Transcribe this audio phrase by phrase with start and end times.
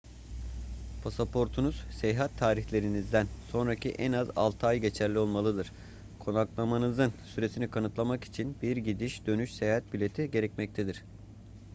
[1.03, 5.71] pasaportunuz seyahat tarihlerinizden sonraki en az 6 ay geçerli olmalıdır
[6.19, 11.03] konaklamanızın süresini kanıtlamak için bir gidiş dönüş seyahat bileti gerekmektedir